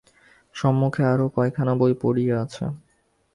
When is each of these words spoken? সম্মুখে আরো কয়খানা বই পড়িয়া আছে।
সম্মুখে 0.55 1.03
আরো 1.03 1.25
কয়খানা 1.35 1.73
বই 1.75 1.93
পড়িয়া 2.01 2.35
আছে। 2.43 2.65